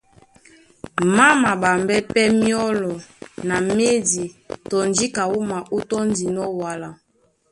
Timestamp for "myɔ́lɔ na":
2.41-3.55